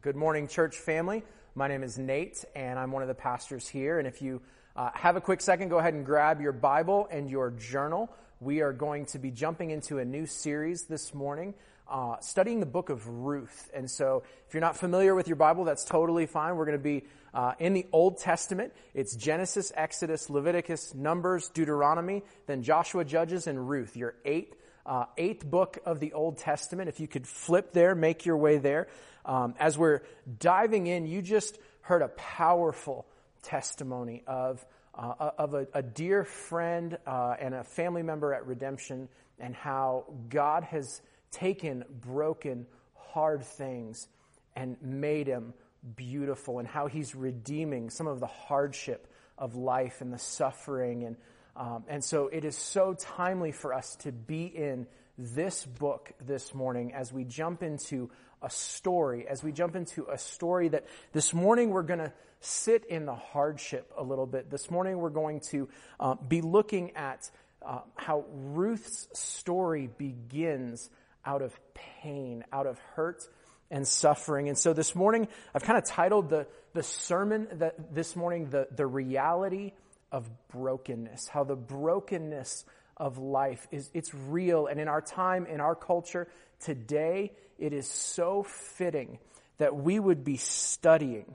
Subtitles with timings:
[0.00, 1.24] Good morning, church family.
[1.56, 3.98] My name is Nate, and I'm one of the pastors here.
[3.98, 4.40] And if you
[4.76, 8.08] uh, have a quick second, go ahead and grab your Bible and your journal.
[8.38, 11.54] We are going to be jumping into a new series this morning,
[11.90, 13.70] uh, studying the book of Ruth.
[13.74, 16.54] And so, if you're not familiar with your Bible, that's totally fine.
[16.54, 17.04] We're going to be
[17.34, 18.72] uh, in the Old Testament.
[18.94, 23.96] It's Genesis, Exodus, Leviticus, Numbers, Deuteronomy, then Joshua, Judges, and Ruth.
[23.96, 24.54] Your eight
[24.88, 26.88] uh, eighth book of the Old Testament.
[26.88, 28.88] If you could flip there, make your way there.
[29.24, 30.00] Um, as we're
[30.38, 33.06] diving in, you just heard a powerful
[33.42, 39.08] testimony of, uh, of a, a, dear friend uh, and a family member at Redemption
[39.38, 44.08] and how God has taken broken, hard things
[44.56, 45.52] and made them
[45.96, 51.16] beautiful and how he's redeeming some of the hardship of life and the suffering and
[51.58, 54.86] um, and so it is so timely for us to be in
[55.18, 60.16] this book this morning as we jump into a story, as we jump into a
[60.16, 64.48] story that this morning we're going to sit in the hardship a little bit.
[64.48, 67.28] This morning we're going to uh, be looking at
[67.66, 70.88] uh, how Ruth's story begins
[71.24, 73.26] out of pain, out of hurt
[73.68, 74.48] and suffering.
[74.48, 78.68] And so this morning I've kind of titled the, the sermon that this morning, the,
[78.70, 79.72] the reality
[80.10, 82.64] of brokenness, how the brokenness
[82.96, 84.66] of life is, it's real.
[84.66, 86.28] And in our time, in our culture
[86.60, 89.18] today, it is so fitting
[89.58, 91.34] that we would be studying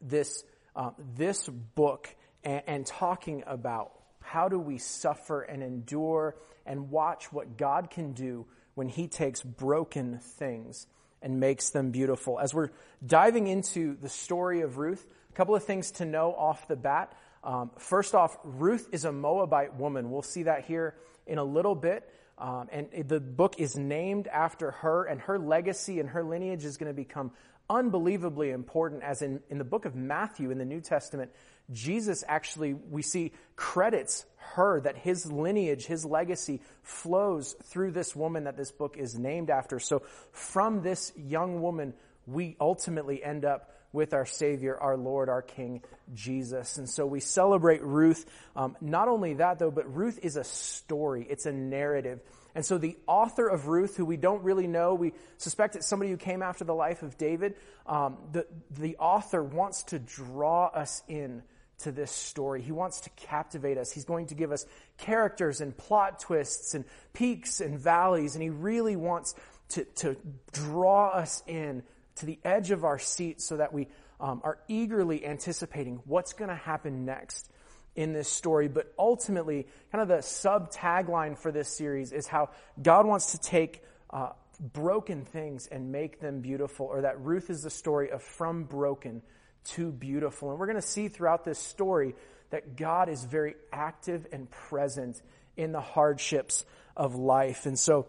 [0.00, 6.90] this, uh, this book and, and talking about how do we suffer and endure and
[6.90, 10.86] watch what God can do when He takes broken things
[11.22, 12.38] and makes them beautiful.
[12.38, 12.70] As we're
[13.04, 17.12] diving into the story of Ruth, a couple of things to know off the bat.
[17.42, 20.10] Um, first off, Ruth is a Moabite woman.
[20.10, 20.94] We'll see that here
[21.26, 22.08] in a little bit.
[22.38, 26.78] Um, and the book is named after her, and her legacy and her lineage is
[26.78, 27.32] going to become
[27.68, 29.02] unbelievably important.
[29.02, 31.30] As in, in the book of Matthew in the New Testament,
[31.70, 34.24] Jesus actually, we see credits
[34.54, 39.50] her that his lineage, his legacy flows through this woman that this book is named
[39.50, 39.78] after.
[39.78, 40.02] So
[40.32, 41.94] from this young woman,
[42.26, 45.82] we ultimately end up with our Savior, our Lord, our King,
[46.14, 46.78] Jesus.
[46.78, 48.24] And so we celebrate Ruth.
[48.54, 52.20] Um, not only that, though, but Ruth is a story, it's a narrative.
[52.54, 56.10] And so the author of Ruth, who we don't really know, we suspect it's somebody
[56.10, 57.54] who came after the life of David,
[57.86, 61.42] um, the, the author wants to draw us in
[61.80, 62.60] to this story.
[62.60, 63.90] He wants to captivate us.
[63.92, 64.66] He's going to give us
[64.98, 69.34] characters and plot twists and peaks and valleys, and he really wants
[69.70, 70.16] to, to
[70.52, 71.82] draw us in
[72.16, 73.88] to the edge of our seat so that we
[74.20, 77.50] um, are eagerly anticipating what's going to happen next
[77.96, 78.68] in this story.
[78.68, 82.50] But ultimately, kind of the sub tagline for this series is how
[82.80, 87.62] God wants to take uh, broken things and make them beautiful, or that Ruth is
[87.62, 89.22] the story of from broken
[89.64, 90.50] to beautiful.
[90.50, 92.14] And we're going to see throughout this story
[92.50, 95.20] that God is very active and present
[95.56, 96.64] in the hardships
[96.96, 97.66] of life.
[97.66, 98.06] And so,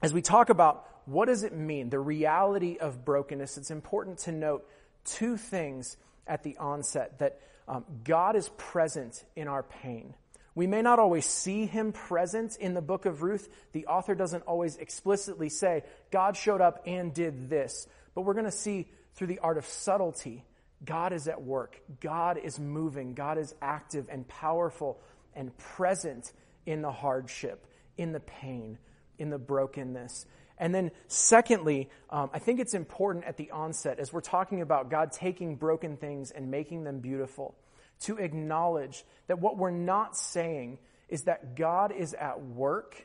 [0.00, 1.90] as we talk about what does it mean?
[1.90, 3.58] The reality of brokenness.
[3.58, 4.66] It's important to note
[5.04, 10.14] two things at the onset that um, God is present in our pain.
[10.54, 13.48] We may not always see him present in the book of Ruth.
[13.72, 17.88] The author doesn't always explicitly say, God showed up and did this.
[18.14, 20.44] But we're going to see through the art of subtlety,
[20.84, 21.80] God is at work.
[22.00, 23.14] God is moving.
[23.14, 25.00] God is active and powerful
[25.34, 26.32] and present
[26.66, 27.66] in the hardship,
[27.96, 28.78] in the pain,
[29.18, 30.26] in the brokenness.
[30.58, 34.90] And then, secondly, um, I think it's important at the onset, as we're talking about
[34.90, 37.54] God taking broken things and making them beautiful,
[38.02, 40.78] to acknowledge that what we're not saying
[41.08, 43.04] is that God is at work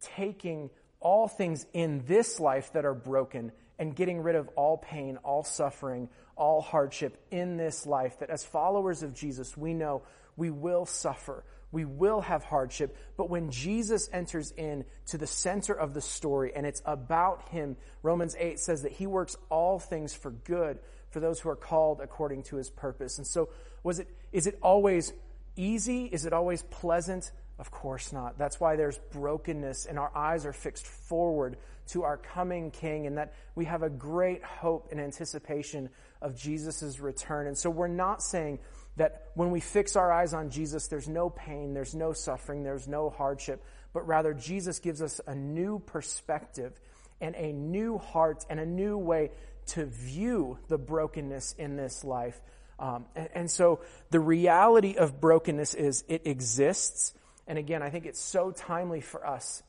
[0.00, 0.70] taking
[1.00, 5.42] all things in this life that are broken and getting rid of all pain, all
[5.42, 8.18] suffering, all hardship in this life.
[8.20, 10.02] That as followers of Jesus, we know
[10.40, 15.74] we will suffer, we will have hardship, but when Jesus enters in to the center
[15.74, 20.14] of the story and it's about him, Romans 8 says that he works all things
[20.14, 20.78] for good
[21.10, 23.18] for those who are called according to his purpose.
[23.18, 23.50] And so
[23.82, 25.12] was it is it always
[25.56, 26.06] easy?
[26.06, 27.30] Is it always pleasant?
[27.58, 28.38] Of course not.
[28.38, 31.58] That's why there's brokenness and our eyes are fixed forward
[31.88, 35.90] to our coming king and that we have a great hope and anticipation
[36.22, 37.46] of Jesus' return.
[37.46, 38.60] And so we're not saying
[39.00, 42.86] that when we fix our eyes on Jesus, there's no pain, there's no suffering, there's
[42.86, 43.64] no hardship,
[43.94, 46.78] but rather Jesus gives us a new perspective
[47.18, 49.30] and a new heart and a new way
[49.68, 52.38] to view the brokenness in this life.
[52.78, 53.80] Um, and, and so
[54.10, 57.14] the reality of brokenness is it exists.
[57.46, 59.62] And again, I think it's so timely for us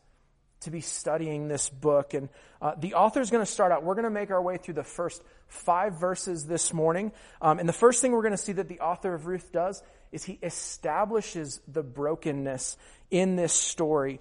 [0.62, 2.14] to be studying this book.
[2.14, 2.30] And
[2.62, 3.84] uh, the author is going to start out.
[3.84, 7.12] We're going to make our way through the first five verses this morning.
[7.42, 9.84] Um, and the first thing we're going to see that the author of Ruth does
[10.12, 12.78] is he establishes the brokenness
[13.10, 14.20] in this story.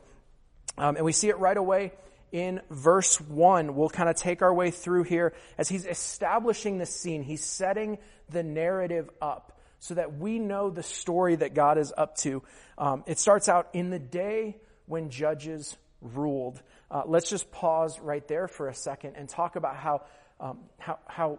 [0.78, 1.92] Um, and we see it right away
[2.32, 3.74] in verse 1.
[3.74, 7.22] We'll kind of take our way through here as he's establishing the scene.
[7.22, 7.98] He's setting
[8.28, 12.42] the narrative up so that we know the story that God is up to.
[12.78, 16.60] Um, it starts out in the day when judges ruled.
[16.90, 20.02] Uh, let's just pause right there for a second and talk about how,
[20.40, 21.38] um, how, how,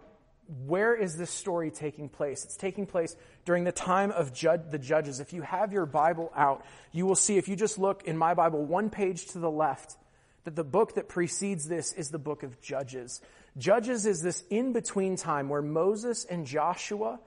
[0.66, 2.44] where is this story taking place?
[2.44, 5.20] It's taking place during the time of jud- the judges.
[5.20, 8.34] If you have your Bible out, you will see, if you just look in my
[8.34, 9.96] Bible, one page to the left,
[10.44, 13.20] that the book that precedes this is the book of Judges.
[13.56, 17.20] Judges is this in between time where Moses and Joshua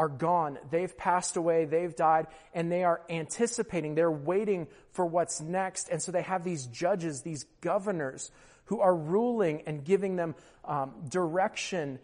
[0.00, 0.58] are gone.
[0.70, 5.90] They've passed away, they've died, and they are anticipating, they're waiting for what's next.
[5.90, 8.30] And so they have these judges, these governors
[8.64, 11.98] who are ruling and giving them um, direction,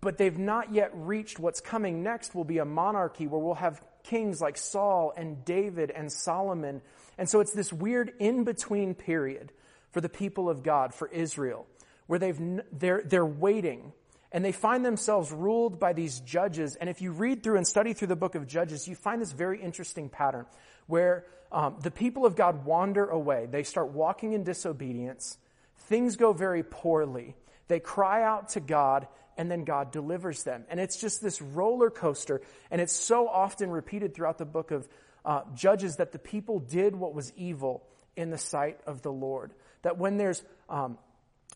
[0.00, 3.78] but they've not yet reached what's coming next will be a monarchy where we'll have
[4.04, 6.80] kings like Saul and David and Solomon.
[7.18, 9.52] And so it's this weird in between period
[9.90, 11.66] for the people of God, for Israel,
[12.06, 12.40] where they've,
[12.72, 13.92] they're, they're waiting
[14.30, 16.76] and they find themselves ruled by these judges.
[16.76, 19.32] And if you read through and study through the book of Judges, you find this
[19.32, 20.46] very interesting pattern
[20.86, 23.46] where um, the people of God wander away.
[23.50, 25.38] They start walking in disobedience.
[25.86, 27.36] Things go very poorly.
[27.68, 29.08] They cry out to God,
[29.38, 30.64] and then God delivers them.
[30.68, 32.42] And it's just this roller coaster.
[32.70, 34.86] And it's so often repeated throughout the book of
[35.24, 37.82] uh, Judges that the people did what was evil
[38.16, 39.52] in the sight of the Lord.
[39.82, 40.98] That when there's um,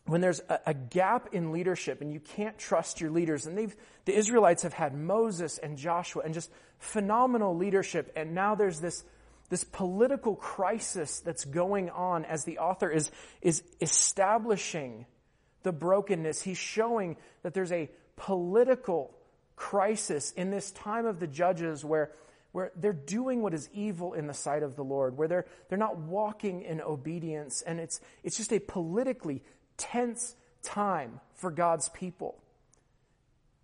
[0.06, 3.74] when there's a, a, gap in leadership and you can't trust your leaders, and they've,
[4.04, 9.04] the Israelites have had Moses and Joshua and just phenomenal leadership, and now there's this,
[9.48, 13.10] this political crisis that's going on as the author is,
[13.40, 15.06] is establishing
[15.62, 16.42] the brokenness.
[16.42, 19.14] He's showing that there's a political
[19.54, 22.10] crisis in this time of the judges where,
[22.50, 25.78] where they're doing what is evil in the sight of the Lord, where they're, they're
[25.78, 29.42] not walking in obedience, and it's, it's just a politically
[29.76, 32.38] tense time for God's people.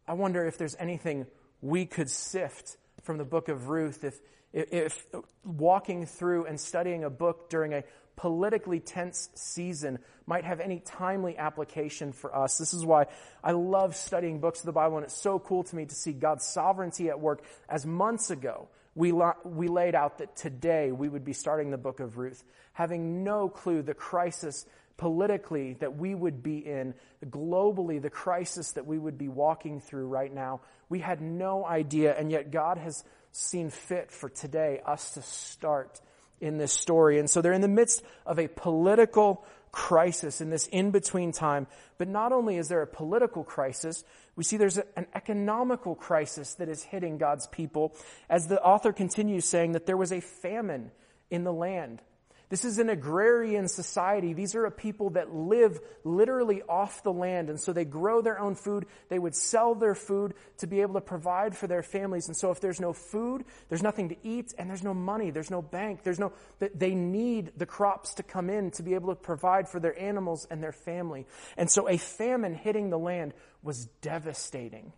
[0.06, 1.26] I wonder if there's anything
[1.60, 4.20] we could sift from the book of Ruth if,
[4.52, 5.06] if
[5.44, 7.84] walking through and studying a book during a
[8.16, 12.58] politically tense season might have any timely application for us.
[12.58, 13.06] This is why
[13.44, 16.12] I love studying books of the Bible, and it's so cool to me to see
[16.12, 17.44] God's sovereignty at work.
[17.68, 21.78] As months ago, we, la- we laid out that today we would be starting the
[21.78, 24.66] book of Ruth, having no clue the crisis
[24.98, 26.92] politically that we would be in,
[27.24, 30.60] globally, the crisis that we would be walking through right now.
[30.90, 33.02] We had no idea, and yet God has
[33.32, 36.00] seen fit for today us to start
[36.40, 37.18] in this story.
[37.18, 41.66] And so they're in the midst of a political crisis in this in between time.
[41.98, 44.04] But not only is there a political crisis,
[44.34, 47.94] we see there's an economical crisis that is hitting God's people
[48.28, 50.90] as the author continues saying that there was a famine
[51.30, 52.02] in the land.
[52.48, 54.32] This is an agrarian society.
[54.32, 57.50] These are a people that live literally off the land.
[57.50, 58.86] And so they grow their own food.
[59.10, 62.26] They would sell their food to be able to provide for their families.
[62.26, 65.50] And so if there's no food, there's nothing to eat, and there's no money, there's
[65.50, 69.20] no bank, there's no, they need the crops to come in to be able to
[69.20, 71.26] provide for their animals and their family.
[71.56, 74.92] And so a famine hitting the land was devastating.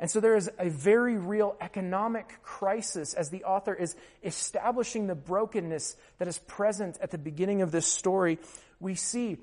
[0.00, 3.94] And so there is a very real economic crisis as the author is
[4.24, 8.38] establishing the brokenness that is present at the beginning of this story.
[8.80, 9.38] We see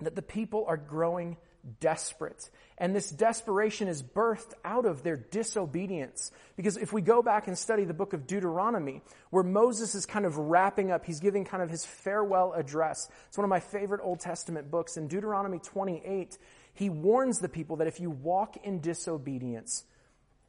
[0.00, 1.36] that the people are growing
[1.80, 2.50] desperate.
[2.78, 6.32] And this desperation is birthed out of their disobedience.
[6.56, 10.26] Because if we go back and study the book of Deuteronomy, where Moses is kind
[10.26, 13.08] of wrapping up, he's giving kind of his farewell address.
[13.28, 14.96] It's one of my favorite Old Testament books.
[14.96, 16.36] In Deuteronomy 28,
[16.74, 19.84] he warns the people that if you walk in disobedience,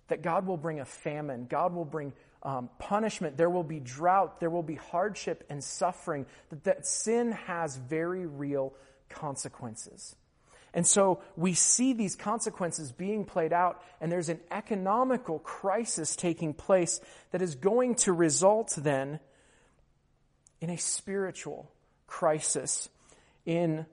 [0.08, 2.14] that God will bring a famine, God will bring
[2.44, 7.32] um, punishment, there will be drought, there will be hardship and suffering, that, that sin
[7.32, 8.74] has very real
[9.10, 10.16] consequences.
[10.74, 16.54] And so we see these consequences being played out, and there's an economical crisis taking
[16.54, 17.00] place
[17.32, 19.20] that is going to result then
[20.60, 21.72] in a spiritual
[22.08, 22.90] crisis
[23.46, 23.86] in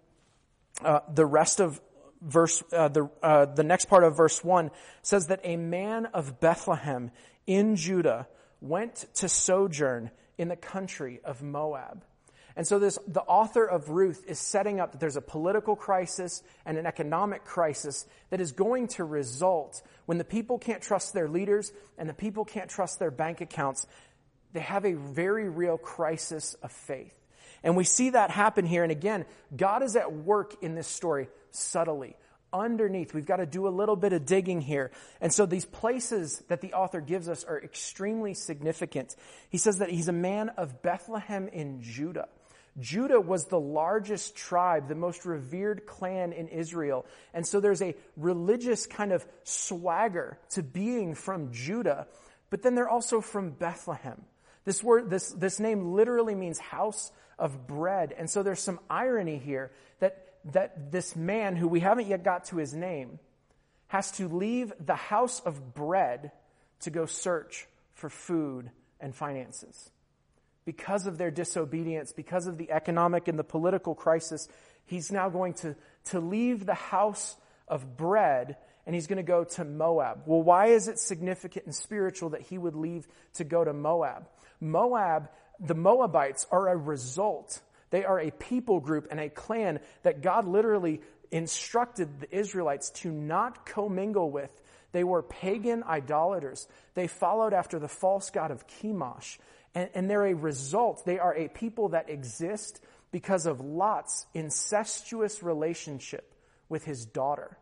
[0.83, 1.81] uh, the rest of
[2.21, 4.71] verse, uh, the, uh, the next part of verse 1
[5.03, 7.11] says that a man of Bethlehem
[7.47, 8.29] in Judah
[8.61, 12.05] went to sojourn in the country of Moab.
[12.57, 16.43] And so this, the author of Ruth is setting up that there's a political crisis
[16.67, 21.29] and an economic crisis that is going to result when the people can't trust their
[21.29, 23.87] leaders and the people can't trust their bank accounts.
[24.53, 27.15] They have a very real crisis of faith.
[27.63, 28.83] And we see that happen here.
[28.83, 32.17] And again, God is at work in this story subtly.
[32.53, 34.91] Underneath, we've got to do a little bit of digging here.
[35.21, 39.15] And so these places that the author gives us are extremely significant.
[39.51, 42.29] He says that he's a man of Bethlehem in Judah.
[42.79, 47.07] Judah was the largest tribe, the most revered clan in Israel.
[47.35, 52.07] And so there's a religious kind of swagger to being from Judah,
[52.49, 54.23] but then they're also from Bethlehem.
[54.65, 58.15] This word, this, this name literally means house of bread.
[58.17, 62.47] And so there's some irony here that, that this man who we haven't yet got
[62.47, 63.19] to his name
[63.89, 66.33] has to leave the house of bread
[66.81, 68.71] to go search for food
[69.01, 69.91] and finances
[70.65, 74.49] because of their disobedience, because of the economic and the political crisis,
[74.87, 78.57] he's now going to, to leave the house of bread
[78.87, 80.23] and he's going to go to Moab.
[80.27, 84.29] Well, why is it significant and spiritual that he would leave to go to Moab?
[84.61, 85.29] Moab,
[85.59, 87.61] the Moabites are a result.
[87.91, 93.11] They are a people group and a clan that God literally instructed the Israelites to
[93.11, 94.51] not commingle with.
[94.93, 96.67] They were pagan idolaters.
[96.95, 99.39] They followed after the false god of Chemosh.
[99.75, 101.05] And, and they're a result.
[101.05, 102.81] They are a people that exist
[103.13, 106.35] because of Lot's incestuous relationship
[106.69, 107.57] with his daughter.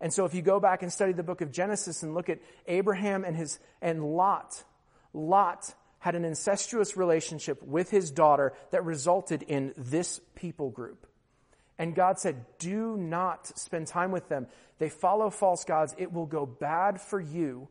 [0.00, 2.40] And so if you go back and study the book of Genesis and look at
[2.66, 4.62] Abraham and his, and Lot,
[5.14, 11.06] Lot had an incestuous relationship with his daughter that resulted in this people group.
[11.78, 14.46] And God said, do not spend time with them.
[14.78, 15.94] They follow false gods.
[15.98, 17.68] It will go bad for you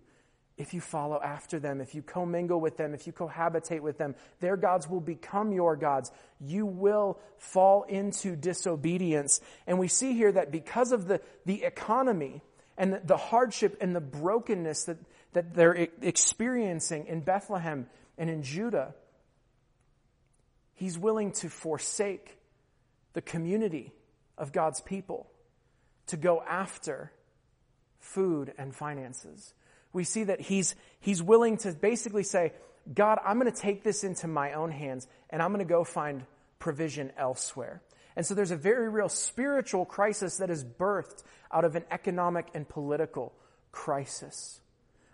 [0.57, 4.15] if you follow after them, if you commingle with them, if you cohabitate with them,
[4.39, 6.11] their gods will become your gods.
[6.39, 9.41] You will fall into disobedience.
[9.67, 12.41] And we see here that because of the, the economy
[12.77, 14.97] and the, the hardship and the brokenness that,
[15.33, 18.93] that they're experiencing in Bethlehem and in Judah,
[20.73, 22.37] he's willing to forsake
[23.13, 23.93] the community
[24.37, 25.27] of God's people
[26.07, 27.11] to go after
[27.99, 29.53] food and finances
[29.95, 32.51] we see that he's, he's willing to basically say,
[32.93, 35.85] God, I'm going to take this into my own hands and I'm going to go
[35.85, 36.25] find
[36.59, 37.81] provision elsewhere.
[38.17, 42.47] And so there's a very real spiritual crisis that is birthed out of an economic
[42.53, 43.33] and political
[43.71, 44.59] crisis.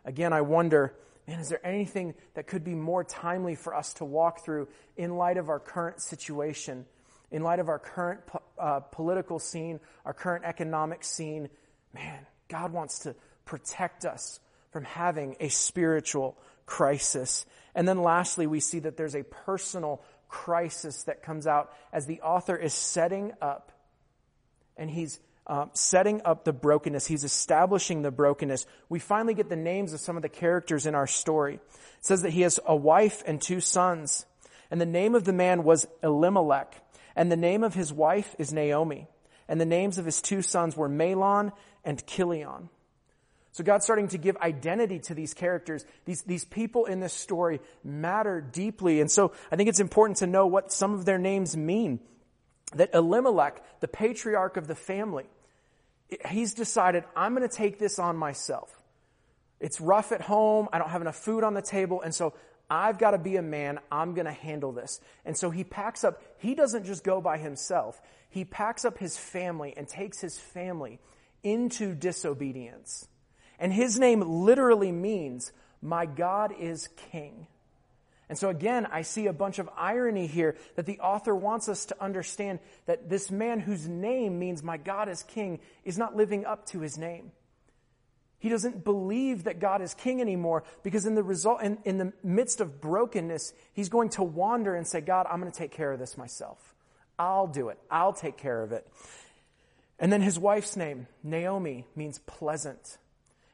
[0.03, 0.96] Again, I wonder,
[1.31, 5.15] man, is there anything that could be more timely for us to walk through in
[5.15, 6.85] light of our current situation,
[7.31, 8.19] in light of our current
[8.59, 11.50] uh, political scene, our current economic scene?
[11.93, 17.45] Man, God wants to protect us from having a spiritual crisis.
[17.75, 22.19] And then lastly, we see that there's a personal crisis that comes out as the
[22.21, 23.71] author is setting up
[24.75, 25.19] and he's
[25.51, 27.05] um, setting up the brokenness.
[27.05, 28.65] He's establishing the brokenness.
[28.88, 31.55] We finally get the names of some of the characters in our story.
[31.55, 31.62] It
[32.00, 34.25] says that he has a wife and two sons.
[34.72, 36.81] And the name of the man was Elimelech.
[37.17, 39.10] And the name of his wife is Naomi.
[39.50, 41.51] And the names of his two sons were Mahlon
[41.84, 42.70] and Chilion.
[43.51, 45.84] So God's starting to give identity to these characters.
[46.05, 49.01] These, these people in this story matter deeply.
[49.01, 52.00] And so I think it's important to know what some of their names mean.
[52.75, 55.25] That Elimelech, the patriarch of the family,
[56.30, 58.82] he's decided, I'm going to take this on myself.
[59.60, 60.68] It's rough at home.
[60.74, 62.01] I don't have enough food on the table.
[62.01, 62.34] And so
[62.70, 63.80] I've got to be a man.
[63.91, 65.00] I'm going to handle this.
[65.25, 68.01] And so he packs up, he doesn't just go by himself.
[68.30, 71.00] He packs up his family and takes his family
[71.44, 73.08] into disobedience.
[73.60, 75.51] And his name literally means,
[75.82, 77.48] my God is king.
[78.31, 81.83] And so again, I see a bunch of irony here that the author wants us
[81.88, 86.45] to understand that this man whose name means my God is king is not living
[86.45, 87.33] up to his name.
[88.39, 92.13] He doesn't believe that God is king anymore because in the result, in, in the
[92.23, 95.91] midst of brokenness, he's going to wander and say, God, I'm going to take care
[95.91, 96.73] of this myself.
[97.19, 97.79] I'll do it.
[97.91, 98.88] I'll take care of it.
[100.00, 102.97] And then his wife's name, Naomi, means pleasant.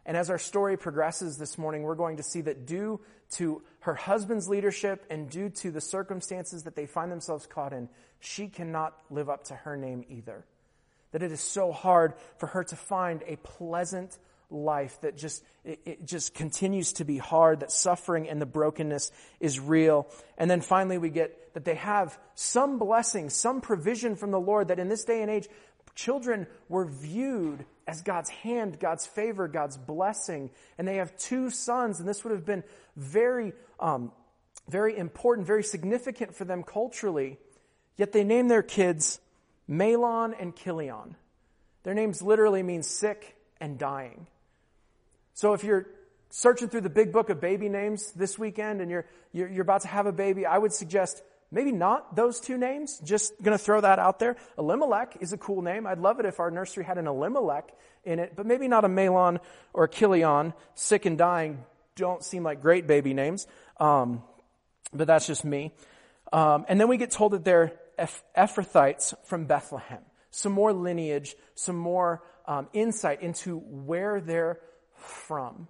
[0.05, 3.93] And as our story progresses this morning, we're going to see that due to her
[3.93, 8.97] husband's leadership and due to the circumstances that they find themselves caught in, she cannot
[9.09, 10.45] live up to her name either.
[11.11, 14.17] That it is so hard for her to find a pleasant
[14.49, 19.11] life that just it, it, just continues to be hard that suffering and the brokenness
[19.41, 20.07] is real
[20.37, 24.69] and then finally we get that they have some blessing some provision from the lord
[24.69, 25.49] that in this day and age
[25.97, 30.51] children were viewed as God's hand, God's favor, God's blessing.
[30.77, 32.63] And they have two sons, and this would have been
[32.95, 34.11] very, um,
[34.69, 37.39] very important, very significant for them culturally.
[37.97, 39.19] Yet they name their kids
[39.67, 41.15] Mahlon and Chilion.
[41.83, 44.27] Their names literally mean sick and dying.
[45.33, 45.87] So if you're
[46.29, 49.81] searching through the big book of baby names this weekend and you're, you're, you're about
[49.81, 52.99] to have a baby, I would suggest maybe not those two names.
[53.03, 54.35] Just to throw that out there.
[54.57, 55.87] Elimelech is a cool name.
[55.87, 57.71] I'd love it if our nursery had an Elimelech
[58.03, 59.39] in it, but maybe not a Mahlon
[59.73, 60.53] or a Chilion.
[60.75, 61.63] Sick and dying
[61.95, 63.47] don't seem like great baby names.
[63.79, 64.23] Um,
[64.93, 65.73] but that's just me.
[66.31, 70.01] Um, and then we get told that they're Eph- Ephrathites from Bethlehem.
[70.31, 74.59] Some more lineage, some more um, insight into where they're
[74.95, 75.67] from.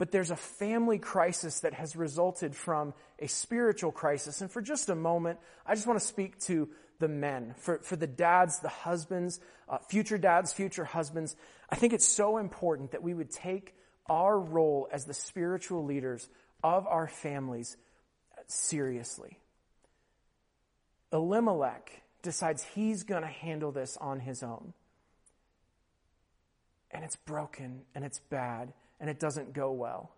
[0.00, 4.40] But there's a family crisis that has resulted from a spiritual crisis.
[4.40, 7.96] And for just a moment, I just want to speak to the men, for, for
[7.96, 11.36] the dads, the husbands, uh, future dads, future husbands.
[11.68, 13.74] I think it's so important that we would take
[14.06, 16.30] our role as the spiritual leaders
[16.64, 17.76] of our families
[18.46, 19.38] seriously.
[21.12, 21.90] Elimelech
[22.22, 24.72] decides he's going to handle this on his own.
[26.90, 30.12] And it's broken and it's bad and it doesn't go well.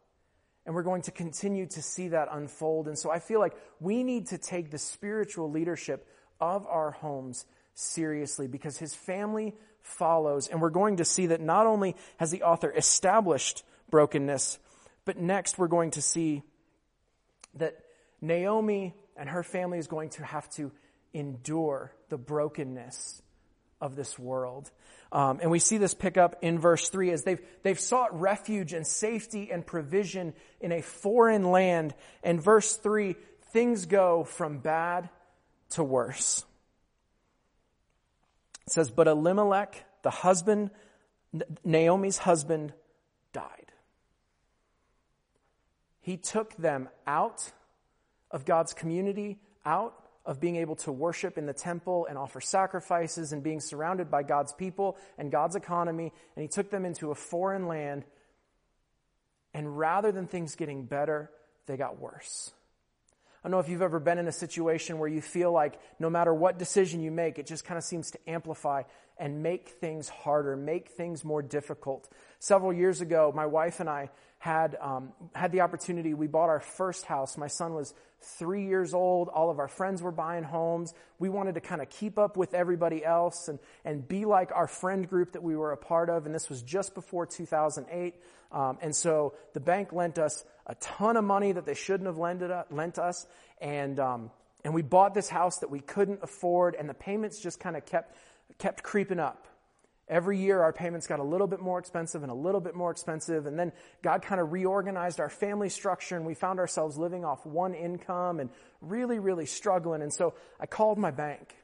[0.67, 2.87] And we're going to continue to see that unfold.
[2.87, 6.07] And so I feel like we need to take the spiritual leadership
[6.41, 10.49] of our homes seriously because his family follows.
[10.49, 14.59] And we're going to see that not only has the author established brokenness,
[15.05, 16.43] but next we're going to see
[17.55, 17.77] that
[18.21, 20.71] Naomi and her family is going to have to
[21.12, 23.23] endure the brokenness
[23.81, 24.71] of this world.
[25.12, 28.73] Um, and we see this pick up in verse 3 as they've, they've sought refuge
[28.73, 31.95] and safety and provision in a foreign land.
[32.23, 33.16] And verse 3,
[33.52, 35.11] things go from bad
[35.71, 36.47] to worse.
[38.66, 40.71] It says, But Elimelech, the husband,
[41.62, 42.73] Naomi's husband,
[43.35, 43.73] died.
[46.00, 47.52] He took them out
[48.31, 53.33] of God's community, out of being able to worship in the temple and offer sacrifices
[53.33, 56.12] and being surrounded by God's people and God's economy.
[56.37, 58.05] And he took them into a foreign land.
[59.52, 61.31] And rather than things getting better,
[61.67, 62.52] they got worse.
[63.43, 66.09] I don't know if you've ever been in a situation where you feel like no
[66.09, 68.83] matter what decision you make, it just kind of seems to amplify
[69.19, 72.09] and make things harder, make things more difficult.
[72.38, 74.11] Several years ago, my wife and I
[74.43, 76.15] had um, had the opportunity.
[76.15, 77.39] We bought our first house.
[77.39, 77.95] My son was
[78.39, 79.28] three years old.
[79.28, 80.93] All of our friends were buying homes.
[81.21, 84.67] We wanted to kind of keep up with everybody else and and be like our
[84.67, 86.26] friend group that we were a part of.
[86.26, 88.17] And this was just before 2008.
[88.50, 92.19] Um, and so the bank lent us a ton of money that they shouldn't have
[92.19, 93.25] lent, lent us.
[93.61, 94.33] And um,
[94.65, 97.87] and we bought this house that we couldn't afford, and the payments just kind of
[97.87, 98.17] kept
[98.59, 99.47] kept creeping up.
[100.13, 102.91] Every year, our payments got a little bit more expensive and a little bit more
[102.91, 103.47] expensive.
[103.47, 103.73] And then
[104.03, 108.39] God kind of reorganized our family structure, and we found ourselves living off one income
[108.39, 108.51] and
[108.83, 110.03] really, really struggling.
[110.03, 111.57] And so I called my bank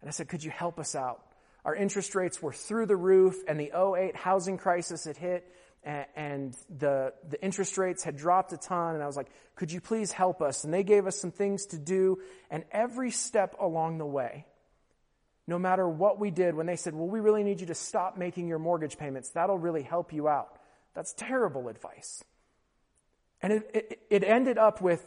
[0.00, 1.22] and I said, Could you help us out?
[1.64, 5.48] Our interest rates were through the roof, and the 08 housing crisis had hit,
[5.84, 8.96] and the, the interest rates had dropped a ton.
[8.96, 10.64] And I was like, Could you please help us?
[10.64, 12.18] And they gave us some things to do.
[12.50, 14.46] And every step along the way,
[15.46, 18.16] no matter what we did, when they said, Well, we really need you to stop
[18.16, 20.58] making your mortgage payments, that'll really help you out.
[20.94, 22.24] That's terrible advice.
[23.42, 25.06] And it, it, it, ended up with,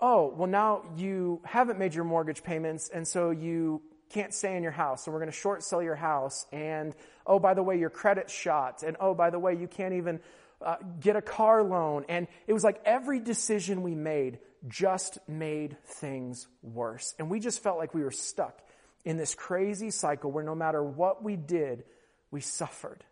[0.00, 4.62] Oh, well, now you haven't made your mortgage payments, and so you can't stay in
[4.62, 6.46] your house, so we're going to short sell your house.
[6.52, 6.94] And
[7.26, 8.82] oh, by the way, your credit's shot.
[8.82, 10.20] And oh, by the way, you can't even
[10.60, 12.04] uh, get a car loan.
[12.08, 17.14] And it was like every decision we made just made things worse.
[17.18, 18.60] And we just felt like we were stuck
[19.04, 21.84] in this crazy cycle where no matter what we did,
[22.30, 23.04] we suffered.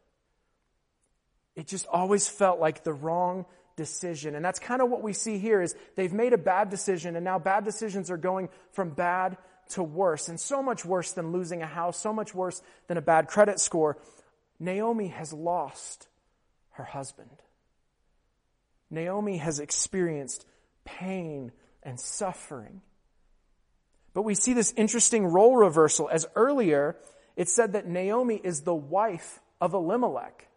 [1.57, 3.47] It just always felt like the wrong
[3.77, 4.35] decision.
[4.35, 7.25] And that's kind of what we see here is they've made a bad decision and
[7.25, 9.39] now bad decisions are going from bad
[9.71, 13.03] to worse and so much worse than losing a house, so much worse than a
[13.03, 13.99] bad credit score.
[14.59, 16.09] Naomi has lost
[16.73, 17.43] her husband.
[18.91, 20.47] Naomi has experienced
[20.85, 22.81] pain and suffering.
[24.15, 26.97] But we see this interesting role reversal as earlier
[27.39, 30.49] it said that Naomi is the wife of Elimelech.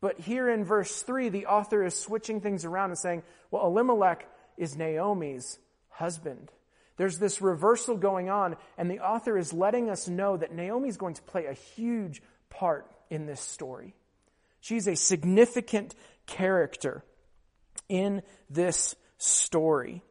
[0.00, 4.26] But here in verse 3, the author is switching things around and saying, well, Elimelech
[4.56, 5.58] is Naomi's
[5.90, 6.50] husband.
[6.96, 10.96] There's this reversal going on, and the author is letting us know that Naomi is
[10.96, 13.94] going to play a huge part in this story.
[14.60, 15.94] She's a significant
[16.26, 17.04] character
[17.90, 20.02] in this story.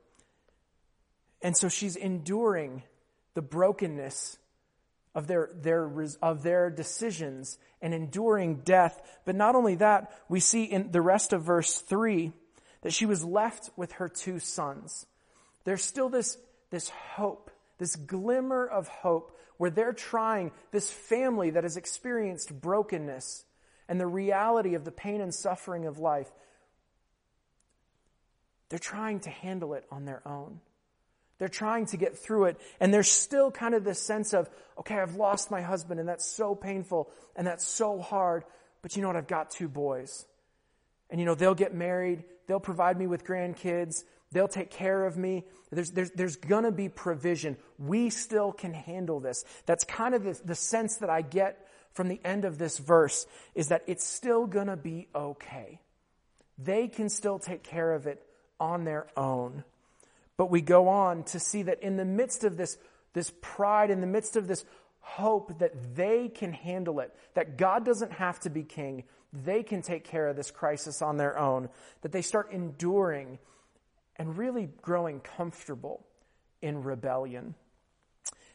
[1.41, 2.83] And so she's enduring
[3.33, 4.37] the brokenness
[5.15, 9.01] of their, their, of their decisions and enduring death.
[9.25, 12.31] But not only that, we see in the rest of verse 3
[12.81, 15.05] that she was left with her two sons.
[15.63, 16.37] There's still this,
[16.69, 23.43] this hope, this glimmer of hope where they're trying, this family that has experienced brokenness
[23.89, 26.31] and the reality of the pain and suffering of life,
[28.69, 30.61] they're trying to handle it on their own.
[31.39, 32.61] They're trying to get through it.
[32.79, 36.29] And there's still kind of this sense of, okay, I've lost my husband and that's
[36.29, 38.43] so painful and that's so hard.
[38.81, 39.17] But you know what?
[39.17, 40.25] I've got two boys.
[41.09, 42.23] And you know, they'll get married.
[42.47, 44.03] They'll provide me with grandkids.
[44.31, 45.45] They'll take care of me.
[45.71, 47.57] There's, there's, there's gonna be provision.
[47.77, 49.43] We still can handle this.
[49.65, 53.25] That's kind of the, the sense that I get from the end of this verse
[53.55, 55.79] is that it's still gonna be okay.
[56.57, 58.23] They can still take care of it
[58.59, 59.63] on their own.
[60.39, 62.77] But we go on to see that in the midst of this,
[63.11, 64.63] this pride, in the midst of this
[65.01, 69.81] hope that they can handle it, that God doesn't have to be king, they can
[69.81, 71.67] take care of this crisis on their own,
[72.03, 73.37] that they start enduring
[74.15, 76.05] and really growing comfortable
[76.61, 77.53] in rebellion.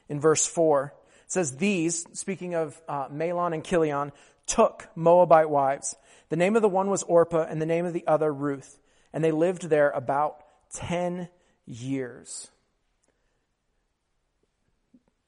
[0.08, 0.94] In verse 4,
[1.26, 4.10] it says, These, speaking of uh, Mahlon and Chilion,
[4.46, 5.96] took Moabite wives.
[6.30, 8.78] The name of the one was Orpah, and the name of the other Ruth.
[9.12, 10.42] And they lived there about
[10.76, 11.28] 10
[11.66, 12.48] years.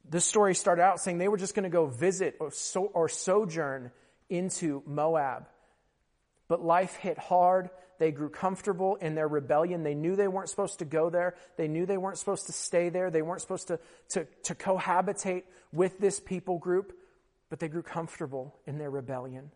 [0.08, 3.08] This story started out saying they were just going to go visit or, so, or
[3.08, 3.90] sojourn
[4.28, 5.46] into Moab.
[6.48, 7.70] But life hit hard.
[7.98, 9.82] They grew comfortable in their rebellion.
[9.82, 11.34] They knew they weren't supposed to go there.
[11.56, 13.10] They knew they weren't supposed to stay there.
[13.10, 16.92] They weren't supposed to, to, to cohabitate with this people group,
[17.50, 19.50] but they grew comfortable in their rebellion.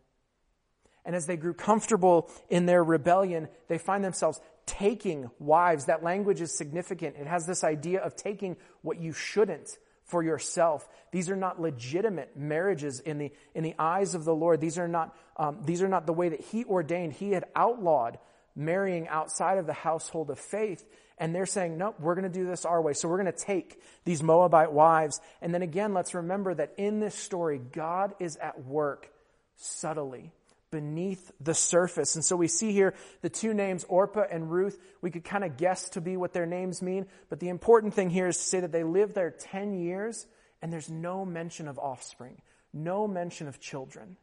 [1.05, 5.87] And as they grew comfortable in their rebellion, they find themselves taking wives.
[5.87, 7.17] That language is significant.
[7.17, 9.69] It has this idea of taking what you shouldn't
[10.05, 10.89] for yourself.
[11.11, 14.61] These are not legitimate marriages in the, in the eyes of the Lord.
[14.61, 17.15] These are not, um, these are not the way that He ordained.
[17.15, 18.19] He had outlawed
[18.55, 20.85] marrying outside of the household of faith.
[21.19, 22.93] And they're saying, nope, we're going to do this our way.
[22.93, 25.21] So we're going to take these Moabite wives.
[25.43, 29.11] And then again, let's remember that in this story, God is at work
[29.57, 30.33] subtly
[30.71, 32.15] beneath the surface.
[32.15, 34.79] And so we see here the two names, Orpah and Ruth.
[35.01, 38.11] We could kind of guess to be what their names mean, but the important thing
[38.11, 40.27] here is to say that they lived there 10 years
[40.63, 42.41] and there's no mention of offspring,
[42.73, 44.17] no mention of children.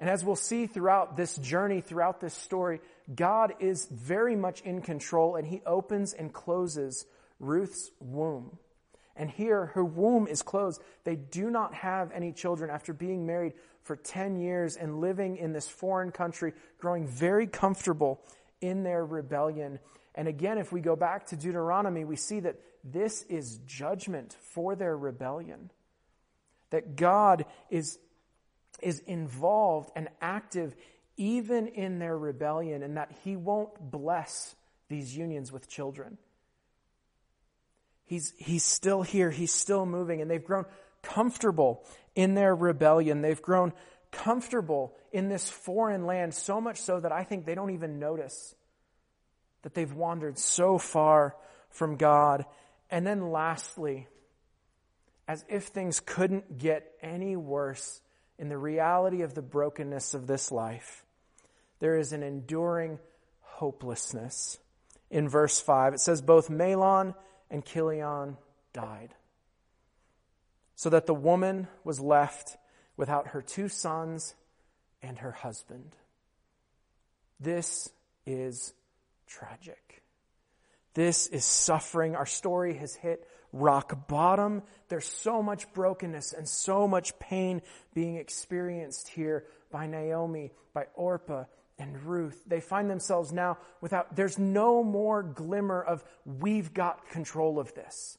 [0.00, 2.80] And as we'll see throughout this journey, throughout this story,
[3.14, 7.06] God is very much in control and he opens and closes
[7.38, 8.58] Ruth's womb.
[9.16, 10.82] And here, her womb is closed.
[11.04, 13.52] They do not have any children after being married
[13.84, 18.20] for 10 years and living in this foreign country, growing very comfortable
[18.60, 19.78] in their rebellion.
[20.14, 24.74] And again, if we go back to Deuteronomy, we see that this is judgment for
[24.74, 25.70] their rebellion.
[26.70, 27.98] That God is,
[28.82, 30.74] is involved and active
[31.16, 34.56] even in their rebellion, and that He won't bless
[34.88, 36.18] these unions with children.
[38.04, 40.64] He's, he's still here, He's still moving, and they've grown
[41.04, 43.22] comfortable in their rebellion.
[43.22, 43.72] They've grown
[44.10, 48.54] comfortable in this foreign land, so much so that I think they don't even notice
[49.62, 51.36] that they've wandered so far
[51.70, 52.44] from God.
[52.90, 54.06] And then lastly,
[55.26, 58.00] as if things couldn't get any worse
[58.38, 61.04] in the reality of the brokenness of this life,
[61.80, 62.98] there is an enduring
[63.40, 64.58] hopelessness.
[65.10, 67.14] In verse 5, it says, Both Mahlon
[67.50, 68.36] and Chilion
[68.72, 69.14] died
[70.74, 72.56] so that the woman was left
[72.96, 74.34] without her two sons
[75.02, 75.96] and her husband.
[77.40, 77.90] This
[78.26, 78.72] is
[79.26, 80.02] tragic.
[80.94, 82.14] This is suffering.
[82.14, 84.62] Our story has hit rock bottom.
[84.88, 87.62] There's so much brokenness and so much pain
[87.94, 91.44] being experienced here by Naomi, by Orpah,
[91.78, 92.40] and Ruth.
[92.46, 98.18] They find themselves now without, there's no more glimmer of, we've got control of this.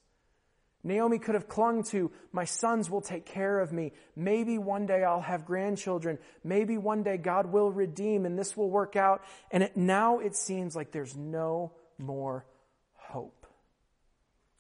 [0.86, 3.92] Naomi could have clung to, my sons will take care of me.
[4.16, 6.20] Maybe one day I'll have grandchildren.
[6.44, 9.24] Maybe one day God will redeem and this will work out.
[9.50, 12.46] And it, now it seems like there's no more
[12.94, 13.48] hope.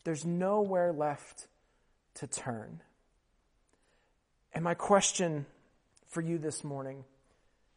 [0.03, 1.45] There's nowhere left
[2.15, 2.81] to turn.
[4.51, 5.45] And my question
[6.07, 7.03] for you this morning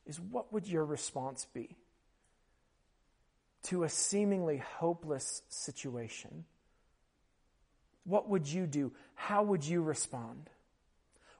[0.06, 1.76] is what would your response be
[3.64, 6.46] to a seemingly hopeless situation?
[8.08, 8.92] What would you do?
[9.14, 10.48] How would you respond?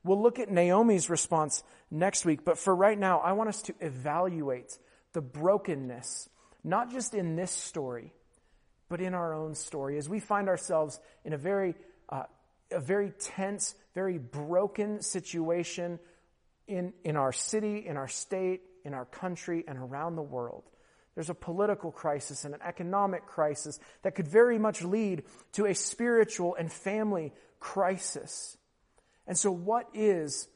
[0.05, 3.75] We'll look at Naomi's response next week, but for right now, I want us to
[3.81, 4.79] evaluate
[5.15, 6.29] the brokenness,
[6.63, 8.13] not just in this story,
[8.91, 11.75] but in our own story, as we find ourselves in a very,
[12.11, 12.25] uh,
[12.71, 15.99] a very tense, very broken situation
[16.67, 20.65] in, in our city, in our state, in our country, and around the world.
[21.19, 25.75] There's a political crisis and an economic crisis that could very much lead to a
[25.75, 28.57] spiritual and family crisis.
[29.27, 30.47] And so, what is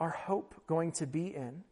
[0.00, 1.62] our hope going to be in?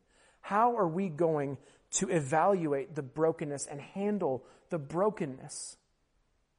[0.40, 1.58] How are we going
[1.94, 5.76] to evaluate the brokenness and handle the brokenness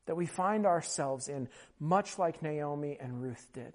[0.07, 1.47] that we find ourselves in,
[1.79, 3.71] much like Naomi and Ruth did.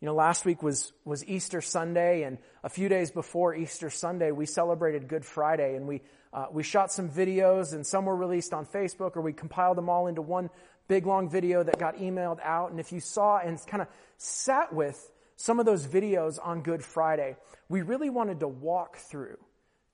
[0.00, 4.30] You know, last week was, was Easter Sunday, and a few days before Easter Sunday,
[4.30, 6.00] we celebrated Good Friday, and we,
[6.32, 9.90] uh, we shot some videos, and some were released on Facebook, or we compiled them
[9.90, 10.48] all into one
[10.88, 12.70] big long video that got emailed out.
[12.70, 16.82] And if you saw and kind of sat with some of those videos on Good
[16.82, 17.36] Friday,
[17.68, 19.36] we really wanted to walk through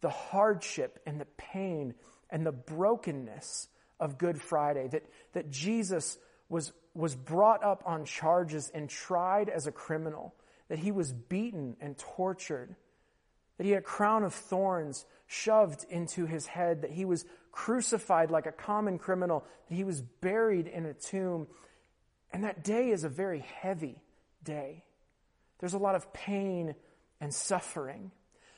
[0.03, 1.95] the hardship and the pain
[2.31, 3.66] and the brokenness
[3.99, 6.16] of Good Friday, that, that Jesus
[6.49, 10.35] was, was brought up on charges and tried as a criminal,
[10.69, 12.75] that he was beaten and tortured,
[13.59, 18.31] that he had a crown of thorns shoved into his head, that he was crucified
[18.31, 21.47] like a common criminal, that he was buried in a tomb.
[22.33, 24.03] And that day is a very heavy
[24.43, 24.85] day.
[25.59, 26.75] There's a lot of pain
[27.21, 28.11] and suffering.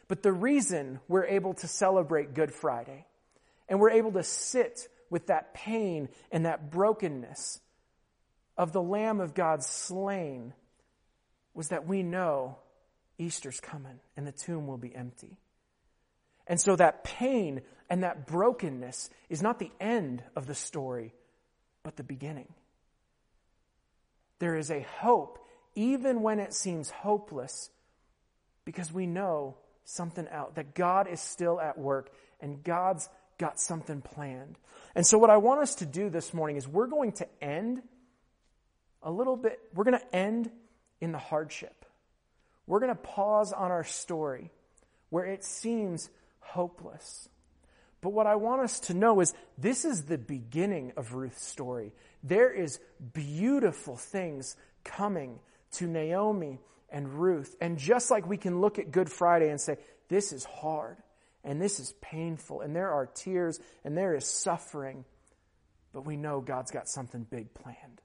[0.09, 3.07] But the reason we're able to celebrate Good Friday
[3.69, 7.61] and we're able to sit with that pain and that brokenness
[8.59, 10.53] of the Lamb of God slain
[11.55, 12.59] was that we know
[13.17, 15.39] Easter's coming and the tomb will be empty.
[16.47, 21.15] And so that pain and that brokenness is not the end of the story,
[21.85, 22.53] but the beginning.
[24.41, 25.39] There is a hope,
[25.75, 27.71] even when it seems hopeless,
[28.65, 34.01] because we know something else, that God is still at work and God's got something
[34.01, 34.59] planned.
[34.95, 37.83] And so, what I want us to do this morning is we're going to end
[39.03, 40.51] a little bit, we're going to end
[41.01, 41.85] in the hardship.
[42.67, 44.51] We're going to pause on our story
[45.11, 47.29] where it seems hopeless.
[48.01, 51.93] But what I want us to know is this is the beginning of Ruth's story.
[52.23, 52.79] There is
[53.13, 55.41] beautiful things coming
[55.73, 57.57] to Naomi and Ruth.
[57.61, 60.97] And just like we can look at Good Friday and say, this is hard
[61.45, 65.05] and this is painful and there are tears and there is suffering,
[65.93, 68.01] but we know God's got something big planned.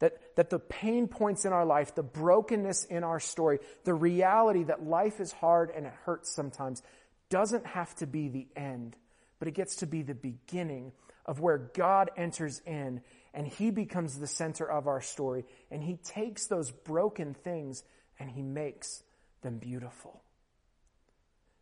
[0.00, 4.64] That, that the pain points in our life, the brokenness in our story, the reality
[4.64, 6.82] that life is hard and it hurts sometimes
[7.30, 8.96] doesn't have to be the end,
[9.38, 10.92] but it gets to be the beginning
[11.26, 13.00] of where God enters in
[13.32, 17.82] and he becomes the center of our story and he takes those broken things
[18.18, 19.02] and he makes
[19.42, 20.22] them beautiful.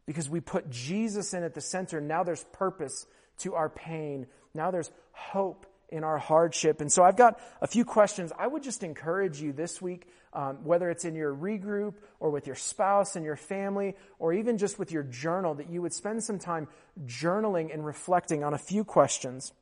[0.05, 3.07] Because we put Jesus in at the center, now there's purpose
[3.38, 4.27] to our pain.
[4.55, 6.81] Now there's hope in our hardship.
[6.81, 8.33] And so I've got a few questions.
[8.37, 12.46] I would just encourage you this week, um, whether it's in your regroup or with
[12.46, 16.24] your spouse and your family, or even just with your journal, that you would spend
[16.24, 16.66] some time
[17.05, 19.52] journaling and reflecting on a few questions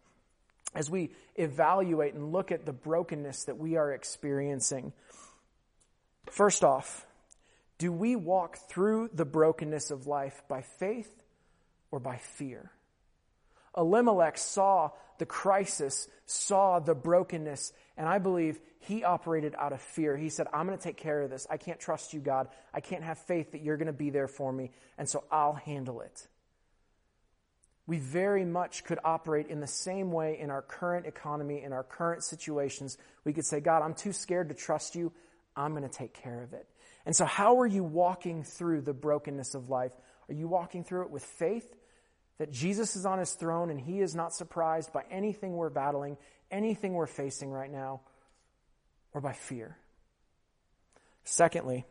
[0.72, 4.92] as we evaluate and look at the brokenness that we are experiencing.
[6.26, 7.06] First off,
[7.78, 11.12] do we walk through the brokenness of life by faith
[11.90, 12.70] or by fear?
[13.76, 20.16] Elimelech saw the crisis, saw the brokenness, and I believe he operated out of fear.
[20.16, 21.46] He said, I'm going to take care of this.
[21.50, 22.48] I can't trust you, God.
[22.72, 25.52] I can't have faith that you're going to be there for me, and so I'll
[25.52, 26.26] handle it.
[27.86, 31.82] We very much could operate in the same way in our current economy, in our
[31.82, 32.96] current situations.
[33.24, 35.12] We could say, God, I'm too scared to trust you.
[35.56, 36.68] I'm going to take care of it.
[37.04, 39.92] And so, how are you walking through the brokenness of life?
[40.28, 41.74] Are you walking through it with faith?
[42.40, 46.16] That Jesus is on his throne and he is not surprised by anything we're battling,
[46.50, 48.00] anything we're facing right now,
[49.12, 49.76] or by fear.
[51.22, 51.84] Secondly,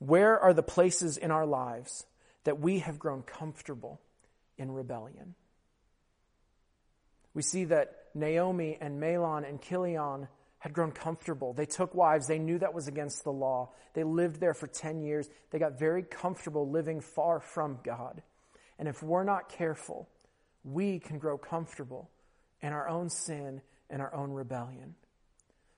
[0.00, 2.04] where are the places in our lives
[2.44, 4.02] that we have grown comfortable
[4.58, 5.34] in rebellion?
[7.32, 11.54] We see that Naomi and Mahlon and Chilion had grown comfortable.
[11.54, 12.26] They took wives.
[12.26, 13.70] They knew that was against the law.
[13.94, 15.30] They lived there for 10 years.
[15.52, 18.22] They got very comfortable living far from God.
[18.78, 20.08] And if we're not careful,
[20.64, 22.10] we can grow comfortable
[22.60, 23.60] in our own sin
[23.90, 24.94] and our own rebellion.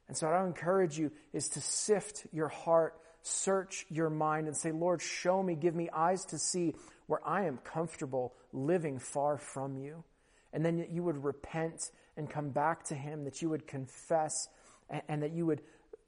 [0.08, 4.56] And so, what I encourage you is to sift your heart, search your mind, and
[4.56, 6.74] say, Lord, show me, give me eyes to see
[7.06, 10.04] where I am comfortable living far from you.
[10.52, 14.48] And then that you would repent and come back to Him, that you would confess,
[14.88, 15.60] and, and that you would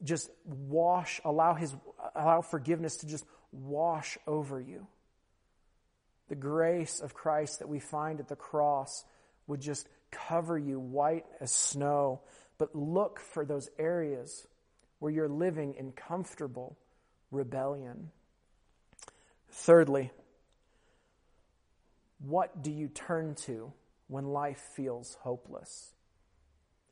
[0.05, 1.74] just wash, allow His,
[2.14, 4.87] allow forgiveness to just wash over you
[6.29, 9.05] the grace of Christ that we find at the cross
[9.47, 12.21] would just cover you white as snow.
[12.59, 14.47] But look for those areas
[14.99, 16.77] where you're living in comfortable
[17.31, 18.11] rebellion.
[19.51, 20.11] Thirdly,
[22.19, 23.73] what do you turn to
[24.09, 25.93] when life feels hopeless?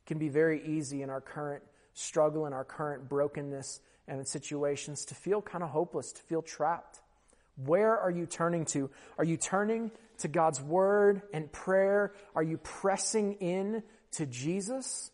[0.04, 1.62] It can be very easy in our current
[1.94, 6.42] struggle, in our current brokenness and in situations to feel kind of hopeless, to feel
[6.42, 7.00] trapped.
[7.56, 8.90] Where are you turning to?
[9.18, 12.12] Are you turning to God's word and prayer?
[12.34, 15.10] Are you pressing in to Jesus?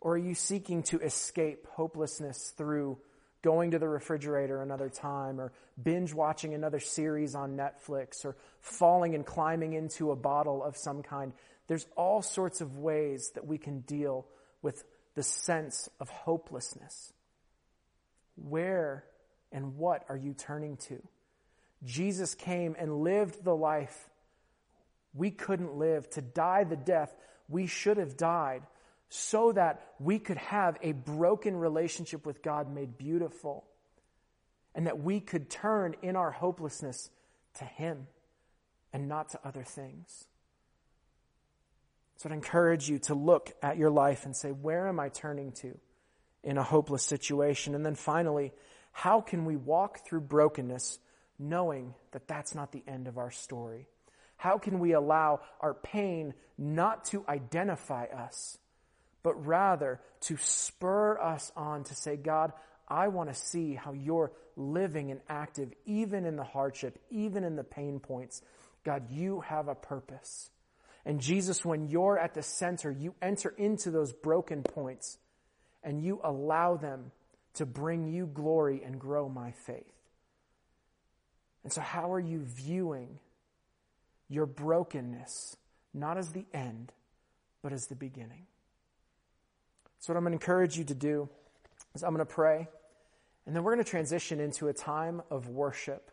[0.00, 2.98] Or are you seeking to escape hopelessness through
[3.42, 9.14] going to the refrigerator another time or binge watching another series on Netflix or falling
[9.14, 11.32] and climbing into a bottle of some kind?
[11.66, 14.26] There's all sorts of ways that we can deal
[14.62, 14.84] with
[15.14, 17.12] the sense of hopelessness.
[18.36, 19.04] Where
[19.52, 21.02] and what are you turning to?
[21.84, 24.08] Jesus came and lived the life
[25.12, 27.14] we couldn't live, to die the death
[27.48, 28.62] we should have died,
[29.08, 33.64] so that we could have a broken relationship with God made beautiful,
[34.74, 37.10] and that we could turn in our hopelessness
[37.58, 38.08] to Him
[38.92, 40.24] and not to other things.
[42.16, 45.52] So I'd encourage you to look at your life and say, where am I turning
[45.52, 45.78] to
[46.42, 47.74] in a hopeless situation?
[47.74, 48.52] And then finally,
[48.92, 50.98] how can we walk through brokenness
[51.38, 53.86] knowing that that's not the end of our story?
[54.36, 58.58] How can we allow our pain not to identify us,
[59.22, 62.52] but rather to spur us on to say, God,
[62.88, 67.56] I want to see how you're living and active, even in the hardship, even in
[67.56, 68.42] the pain points.
[68.84, 70.50] God, you have a purpose.
[71.06, 75.18] And Jesus, when you're at the center, you enter into those broken points
[75.82, 77.12] and you allow them
[77.54, 79.93] to bring you glory and grow my faith.
[81.64, 83.18] And so, how are you viewing
[84.28, 85.56] your brokenness,
[85.92, 86.92] not as the end,
[87.62, 88.46] but as the beginning?
[89.98, 91.28] So, what I'm going to encourage you to do
[91.94, 92.68] is I'm going to pray,
[93.46, 96.10] and then we're going to transition into a time of worship.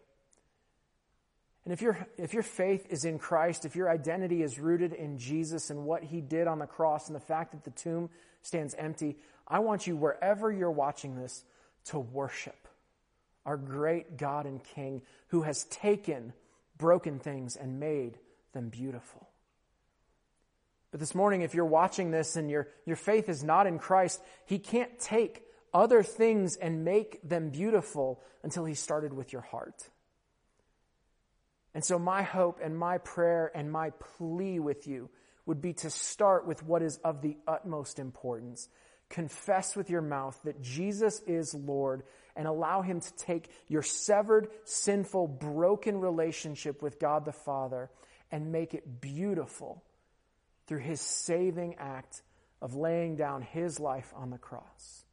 [1.66, 5.20] And if, your if your faith is in Christ, if your identity is rooted in
[5.20, 8.10] Jesus and what he did on the cross and the fact that the tomb
[8.42, 11.44] stands empty, I want you, wherever you're watching this,
[11.86, 12.68] to worship
[13.46, 16.34] our great God and King who has taken
[16.78, 18.18] broken things and made
[18.54, 19.30] them beautiful.
[20.92, 24.22] But this morning, if you're watching this and your, your faith is not in Christ,
[24.46, 29.90] He can't take other things and make them beautiful until He started with your heart.
[31.74, 35.10] And so, my hope and my prayer and my plea with you
[35.46, 38.68] would be to start with what is of the utmost importance.
[39.10, 42.04] Confess with your mouth that Jesus is Lord
[42.36, 47.90] and allow Him to take your severed, sinful, broken relationship with God the Father
[48.32, 49.84] and make it beautiful
[50.68, 52.22] through His saving act
[52.62, 55.06] of laying down His life on the cross.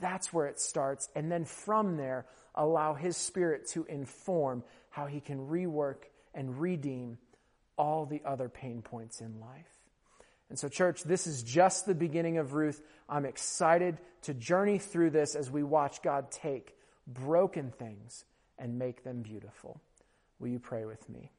[0.00, 1.08] That's where it starts.
[1.14, 6.04] And then from there, allow His Spirit to inform how He can rework
[6.34, 7.18] and redeem
[7.78, 9.75] all the other pain points in life.
[10.48, 12.80] And so, church, this is just the beginning of Ruth.
[13.08, 16.74] I'm excited to journey through this as we watch God take
[17.06, 18.24] broken things
[18.58, 19.80] and make them beautiful.
[20.38, 21.30] Will you pray with me?